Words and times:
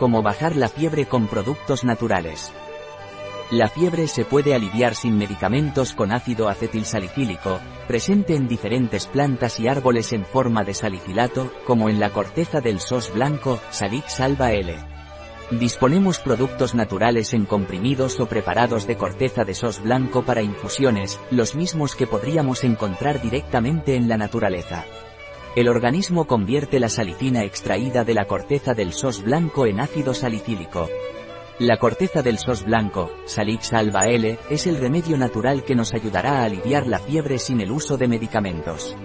Como 0.00 0.22
bajar 0.22 0.56
la 0.56 0.70
fiebre 0.70 1.04
con 1.04 1.26
productos 1.26 1.84
naturales. 1.84 2.50
La 3.50 3.68
fiebre 3.68 4.08
se 4.08 4.24
puede 4.24 4.54
aliviar 4.54 4.94
sin 4.94 5.18
medicamentos 5.18 5.92
con 5.92 6.10
ácido 6.10 6.48
acetilsalicílico, 6.48 7.60
presente 7.86 8.34
en 8.34 8.48
diferentes 8.48 9.06
plantas 9.06 9.60
y 9.60 9.68
árboles 9.68 10.14
en 10.14 10.24
forma 10.24 10.64
de 10.64 10.72
salicilato, 10.72 11.52
como 11.66 11.90
en 11.90 12.00
la 12.00 12.08
corteza 12.08 12.62
del 12.62 12.80
sos 12.80 13.12
blanco, 13.12 13.60
Salix 13.68 14.20
alba 14.20 14.52
L. 14.52 14.74
Disponemos 15.50 16.18
productos 16.18 16.74
naturales 16.74 17.34
en 17.34 17.44
comprimidos 17.44 18.20
o 18.20 18.26
preparados 18.26 18.86
de 18.86 18.96
corteza 18.96 19.44
de 19.44 19.52
sos 19.52 19.82
blanco 19.82 20.22
para 20.22 20.40
infusiones, 20.40 21.20
los 21.30 21.54
mismos 21.54 21.94
que 21.94 22.06
podríamos 22.06 22.64
encontrar 22.64 23.20
directamente 23.20 23.96
en 23.96 24.08
la 24.08 24.16
naturaleza. 24.16 24.86
El 25.56 25.68
organismo 25.68 26.26
convierte 26.26 26.78
la 26.78 26.88
salicina 26.88 27.42
extraída 27.42 28.04
de 28.04 28.14
la 28.14 28.26
corteza 28.26 28.72
del 28.72 28.92
sos 28.92 29.24
blanco 29.24 29.66
en 29.66 29.80
ácido 29.80 30.14
salicílico. 30.14 30.88
La 31.58 31.76
corteza 31.76 32.22
del 32.22 32.38
sos 32.38 32.64
blanco, 32.64 33.10
Salix 33.24 33.72
alba 33.72 34.06
L, 34.06 34.38
es 34.48 34.68
el 34.68 34.76
remedio 34.76 35.18
natural 35.18 35.64
que 35.64 35.74
nos 35.74 35.92
ayudará 35.92 36.38
a 36.38 36.44
aliviar 36.44 36.86
la 36.86 37.00
fiebre 37.00 37.40
sin 37.40 37.60
el 37.60 37.72
uso 37.72 37.96
de 37.96 38.06
medicamentos. 38.06 38.96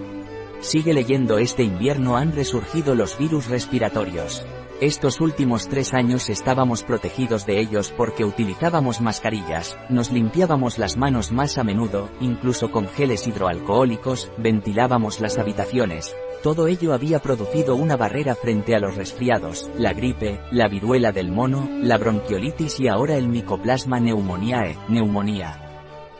Sigue 0.59 0.93
leyendo 0.93 1.39
este 1.39 1.63
invierno 1.63 2.15
han 2.15 2.31
resurgido 2.31 2.93
los 2.93 3.17
virus 3.17 3.47
respiratorios. 3.47 4.45
Estos 4.81 5.21
últimos 5.21 5.69
tres 5.69 5.93
años 5.93 6.29
estábamos 6.29 6.83
protegidos 6.83 7.45
de 7.45 7.61
ellos 7.61 7.93
porque 7.95 8.25
utilizábamos 8.25 8.99
mascarillas, 8.99 9.77
nos 9.87 10.11
limpiábamos 10.11 10.77
las 10.77 10.97
manos 10.97 11.31
más 11.31 11.57
a 11.57 11.63
menudo, 11.63 12.09
incluso 12.19 12.71
con 12.71 12.89
geles 12.89 13.25
hidroalcohólicos, 13.25 14.29
ventilábamos 14.37 15.21
las 15.21 15.37
habitaciones. 15.37 16.13
Todo 16.43 16.67
ello 16.67 16.93
había 16.93 17.19
producido 17.19 17.77
una 17.77 17.95
barrera 17.95 18.35
frente 18.35 18.75
a 18.75 18.79
los 18.79 18.97
resfriados, 18.97 19.69
la 19.77 19.93
gripe, 19.93 20.41
la 20.51 20.67
viruela 20.67 21.13
del 21.13 21.31
mono, 21.31 21.69
la 21.81 21.97
bronquiolitis 21.97 22.81
y 22.81 22.89
ahora 22.89 23.15
el 23.15 23.29
micoplasma 23.29 23.99
pneumoniae, 23.99 24.77
neumonía. 24.89 25.61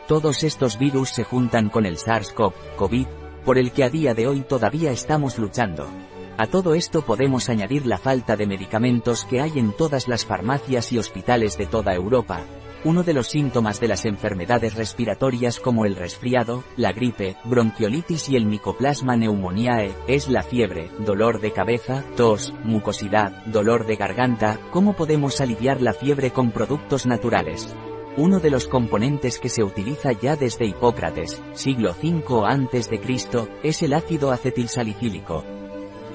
Todos 0.08 0.44
estos 0.44 0.80
virus 0.80 1.10
se 1.10 1.26
juntan 1.26 1.68
con 1.68 1.86
el 1.86 1.98
SARS-CoV, 1.98 2.54
COVID, 2.78 3.08
por 3.44 3.58
el 3.58 3.74
que 3.74 3.84
a 3.84 3.90
día 3.90 4.14
de 4.14 4.28
hoy 4.28 4.42
todavía 4.42 4.92
estamos 4.92 5.38
luchando. 5.38 5.90
A 6.38 6.48
todo 6.48 6.76
esto 6.76 7.02
podemos 7.02 7.48
añadir 7.48 7.86
la 7.86 7.98
falta 7.98 8.36
de 8.36 8.46
medicamentos 8.46 9.24
que 9.24 9.40
hay 9.40 9.58
en 9.58 9.72
todas 9.72 10.10
las 10.10 10.26
farmacias 10.26 10.92
y 10.92 10.98
hospitales 10.98 11.58
de 11.58 11.66
toda 11.66 11.94
Europa. 11.94 12.42
Uno 12.84 13.04
de 13.04 13.14
los 13.14 13.28
síntomas 13.28 13.80
de 13.80 13.88
las 13.88 14.04
enfermedades 14.04 14.76
respiratorias 14.76 15.62
como 15.62 15.86
el 15.86 15.96
resfriado, 15.96 16.66
la 16.76 16.92
gripe, 16.92 17.38
bronquiolitis 17.46 18.28
y 18.30 18.36
el 18.36 18.46
micoplasma 18.48 19.16
pneumoniae, 19.16 19.96
es 20.08 20.28
la 20.28 20.44
fiebre, 20.44 20.92
dolor 21.00 21.40
de 21.40 21.52
cabeza, 21.54 22.04
tos, 22.18 22.54
mucosidad, 22.66 23.32
dolor 23.46 23.88
de 23.88 23.96
garganta, 23.96 24.60
¿cómo 24.72 24.94
podemos 24.94 25.40
aliviar 25.40 25.82
la 25.82 25.94
fiebre 25.94 26.32
con 26.32 26.52
productos 26.52 27.06
naturales? 27.06 27.74
Uno 28.18 28.40
de 28.40 28.50
los 28.50 28.68
componentes 28.68 29.40
que 29.40 29.50
se 29.50 29.64
utiliza 29.64 30.12
ya 30.12 30.36
desde 30.36 30.66
Hipócrates, 30.66 31.42
siglo 31.54 31.96
V 32.02 32.24
a.C., 32.46 33.50
es 33.64 33.82
el 33.82 33.94
ácido 33.94 34.32
acetilsalicílico, 34.32 35.44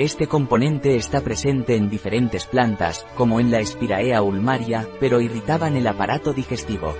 este 0.01 0.29
componente 0.29 0.97
está 0.97 1.21
presente 1.21 1.77
en 1.77 1.91
diferentes 1.91 2.47
plantas, 2.47 3.07
como 3.17 3.39
en 3.39 3.51
la 3.51 3.63
Spiraea 3.63 4.23
ulmaria, 4.23 4.89
pero 4.99 5.21
irritaban 5.21 5.77
el 5.77 5.87
aparato 5.87 6.33
digestivo. 6.33 6.95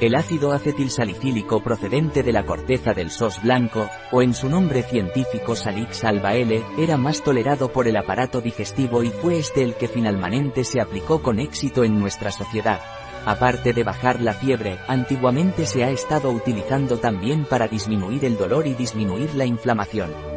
El 0.00 0.16
ácido 0.16 0.50
acetilsalicílico 0.50 1.62
procedente 1.62 2.24
de 2.24 2.32
la 2.32 2.44
corteza 2.44 2.92
del 2.92 3.12
sos 3.12 3.40
blanco, 3.40 3.88
o 4.10 4.20
en 4.20 4.34
su 4.34 4.48
nombre 4.48 4.82
científico 4.82 5.54
Salix 5.54 6.02
alba 6.02 6.34
L, 6.34 6.60
era 6.76 6.96
más 6.96 7.22
tolerado 7.22 7.68
por 7.70 7.86
el 7.86 7.96
aparato 7.96 8.40
digestivo 8.40 9.04
y 9.04 9.10
fue 9.10 9.38
este 9.38 9.62
el 9.62 9.76
que 9.76 9.86
finalmente 9.86 10.64
se 10.64 10.80
aplicó 10.80 11.22
con 11.22 11.38
éxito 11.38 11.84
en 11.84 12.00
nuestra 12.00 12.32
sociedad. 12.32 12.80
Aparte 13.26 13.72
de 13.72 13.84
bajar 13.84 14.20
la 14.20 14.32
fiebre, 14.32 14.80
antiguamente 14.88 15.66
se 15.66 15.84
ha 15.84 15.90
estado 15.90 16.32
utilizando 16.32 16.98
también 16.98 17.44
para 17.44 17.68
disminuir 17.68 18.24
el 18.24 18.36
dolor 18.36 18.66
y 18.66 18.74
disminuir 18.74 19.36
la 19.36 19.46
inflamación. 19.46 20.33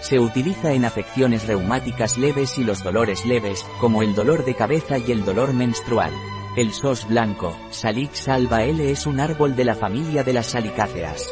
Se 0.00 0.18
utiliza 0.18 0.72
en 0.72 0.84
afecciones 0.84 1.46
reumáticas 1.46 2.16
leves 2.18 2.58
y 2.58 2.64
los 2.64 2.82
dolores 2.82 3.26
leves, 3.26 3.64
como 3.80 4.02
el 4.02 4.14
dolor 4.14 4.44
de 4.44 4.54
cabeza 4.54 4.98
y 4.98 5.12
el 5.12 5.24
dolor 5.24 5.52
menstrual. 5.52 6.12
El 6.56 6.72
sos 6.72 7.06
blanco, 7.06 7.56
Salix 7.70 8.28
alba 8.28 8.64
L 8.64 8.90
es 8.90 9.06
un 9.06 9.20
árbol 9.20 9.54
de 9.54 9.64
la 9.64 9.74
familia 9.74 10.24
de 10.24 10.32
las 10.32 10.46
salicáceas. 10.46 11.28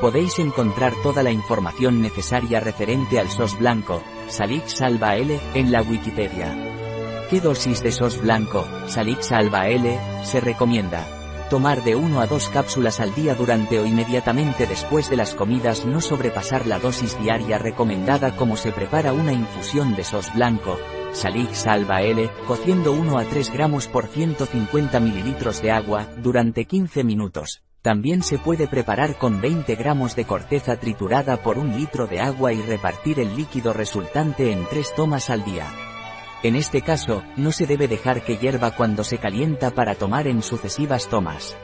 Podéis 0.00 0.38
encontrar 0.38 0.92
toda 1.02 1.22
la 1.22 1.30
información 1.30 2.02
necesaria 2.02 2.60
referente 2.60 3.18
al 3.18 3.30
sos 3.30 3.58
blanco, 3.58 4.02
Salix 4.28 4.82
alba 4.82 5.16
L, 5.16 5.40
en 5.54 5.72
la 5.72 5.80
Wikipedia. 5.82 6.54
¿Qué 7.30 7.40
dosis 7.40 7.82
de 7.82 7.90
sos 7.90 8.20
blanco, 8.20 8.66
Salix 8.86 9.32
alba 9.32 9.68
L, 9.68 9.98
se 10.24 10.40
recomienda? 10.40 11.13
Tomar 11.50 11.84
de 11.84 11.94
1 11.94 12.20
a 12.20 12.26
2 12.26 12.48
cápsulas 12.48 13.00
al 13.00 13.14
día 13.14 13.34
durante 13.34 13.78
o 13.78 13.84
inmediatamente 13.84 14.66
después 14.66 15.10
de 15.10 15.16
las 15.16 15.34
comidas 15.34 15.84
no 15.84 16.00
sobrepasar 16.00 16.66
la 16.66 16.78
dosis 16.78 17.18
diaria 17.20 17.58
recomendada 17.58 18.34
como 18.34 18.56
se 18.56 18.72
prepara 18.72 19.12
una 19.12 19.32
infusión 19.32 19.94
de 19.94 20.04
sos 20.04 20.32
blanco, 20.32 20.78
Salix 21.12 21.58
Salva 21.58 22.00
L, 22.00 22.30
cociendo 22.46 22.92
1 22.92 23.18
a 23.18 23.24
3 23.24 23.52
gramos 23.52 23.88
por 23.88 24.06
150 24.06 24.98
mililitros 25.00 25.60
de 25.60 25.70
agua, 25.70 26.08
durante 26.16 26.64
15 26.64 27.04
minutos. 27.04 27.62
También 27.82 28.22
se 28.22 28.38
puede 28.38 28.66
preparar 28.66 29.18
con 29.18 29.42
20 29.42 29.74
gramos 29.76 30.16
de 30.16 30.24
corteza 30.24 30.76
triturada 30.76 31.36
por 31.36 31.58
un 31.58 31.76
litro 31.76 32.06
de 32.06 32.20
agua 32.20 32.54
y 32.54 32.62
repartir 32.62 33.20
el 33.20 33.36
líquido 33.36 33.74
resultante 33.74 34.50
en 34.50 34.64
3 34.64 34.94
tomas 34.94 35.28
al 35.28 35.44
día. 35.44 35.66
En 36.44 36.56
este 36.56 36.82
caso, 36.82 37.24
no 37.38 37.52
se 37.52 37.66
debe 37.66 37.88
dejar 37.88 38.22
que 38.22 38.36
hierva 38.36 38.72
cuando 38.72 39.02
se 39.02 39.16
calienta 39.16 39.70
para 39.70 39.94
tomar 39.94 40.28
en 40.28 40.42
sucesivas 40.42 41.08
tomas. 41.08 41.56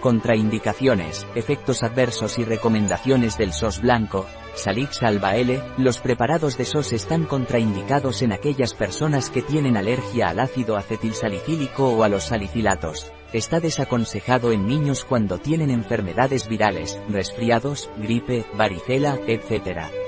Contraindicaciones, 0.00 1.24
efectos 1.36 1.84
adversos 1.84 2.36
y 2.40 2.44
recomendaciones 2.44 3.38
del 3.38 3.52
SOS 3.52 3.80
blanco, 3.80 4.26
Salix 4.56 5.04
alba 5.04 5.36
L, 5.36 5.62
los 5.76 6.00
preparados 6.00 6.58
de 6.58 6.64
SOS 6.64 6.94
están 6.94 7.26
contraindicados 7.26 8.22
en 8.22 8.32
aquellas 8.32 8.74
personas 8.74 9.30
que 9.30 9.42
tienen 9.42 9.76
alergia 9.76 10.30
al 10.30 10.40
ácido 10.40 10.76
acetilsalicílico 10.76 11.88
o 11.88 12.02
a 12.02 12.08
los 12.08 12.24
salicilatos. 12.24 13.12
Está 13.32 13.60
desaconsejado 13.60 14.50
en 14.50 14.66
niños 14.66 15.04
cuando 15.04 15.38
tienen 15.38 15.70
enfermedades 15.70 16.48
virales, 16.48 16.98
resfriados, 17.08 17.88
gripe, 17.98 18.44
varicela, 18.56 19.16
etc. 19.28 20.07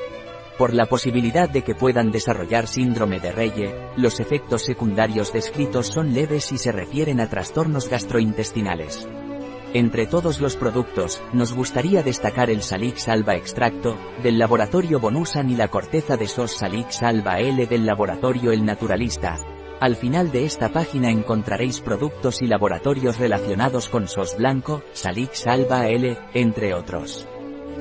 Por 0.61 0.75
la 0.75 0.85
posibilidad 0.85 1.49
de 1.49 1.63
que 1.63 1.75
puedan 1.75 2.11
desarrollar 2.11 2.67
síndrome 2.67 3.19
de 3.19 3.33
Reye, 3.33 3.75
los 3.97 4.21
efectos 4.21 4.61
secundarios 4.61 5.33
descritos 5.33 5.87
son 5.87 6.13
leves 6.13 6.53
y 6.53 6.59
se 6.59 6.71
refieren 6.71 7.19
a 7.19 7.31
trastornos 7.31 7.89
gastrointestinales. 7.89 9.09
Entre 9.73 10.07
todos 10.07 10.39
los 10.39 10.57
productos, 10.57 11.23
nos 11.33 11.55
gustaría 11.55 12.03
destacar 12.03 12.51
el 12.51 12.61
Salix 12.61 13.09
alba 13.09 13.37
extracto, 13.37 13.97
del 14.23 14.39
laboratorio 14.39 15.01
Bonusan 15.01 15.49
y 15.49 15.57
la 15.57 15.69
corteza 15.69 16.19
de 16.19 16.29
SOS 16.29 16.59
Salix 16.59 17.03
alba 17.03 17.39
L 17.39 17.65
del 17.65 17.87
laboratorio 17.87 18.53
El 18.53 18.67
Naturalista. 18.67 19.39
Al 19.81 19.97
final 19.97 20.31
de 20.31 20.45
esta 20.45 20.69
página 20.69 21.11
encontraréis 21.11 21.81
productos 21.81 22.43
y 22.43 22.47
laboratorios 22.47 23.19
relacionados 23.19 23.89
con 23.89 24.07
SOS 24.07 24.37
blanco, 24.37 24.83
Salix 24.93 25.47
alba 25.47 25.89
L, 25.89 26.19
entre 26.35 26.75
otros. 26.75 27.27